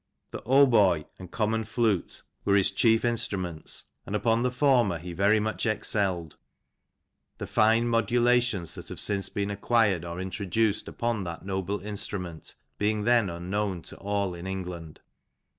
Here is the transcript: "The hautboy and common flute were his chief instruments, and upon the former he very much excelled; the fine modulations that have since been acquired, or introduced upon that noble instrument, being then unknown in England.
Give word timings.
"The 0.31 0.41
hautboy 0.47 1.05
and 1.19 1.29
common 1.29 1.63
flute 1.63 2.23
were 2.43 2.55
his 2.55 2.71
chief 2.71 3.05
instruments, 3.05 3.83
and 4.03 4.15
upon 4.15 4.41
the 4.41 4.49
former 4.49 4.97
he 4.97 5.13
very 5.13 5.39
much 5.39 5.67
excelled; 5.67 6.37
the 7.37 7.45
fine 7.45 7.87
modulations 7.87 8.73
that 8.73 8.89
have 8.89 8.99
since 8.99 9.29
been 9.29 9.51
acquired, 9.51 10.03
or 10.03 10.19
introduced 10.19 10.87
upon 10.87 11.23
that 11.25 11.45
noble 11.45 11.81
instrument, 11.81 12.55
being 12.79 13.03
then 13.03 13.29
unknown 13.29 13.83
in 14.33 14.47
England. 14.47 15.01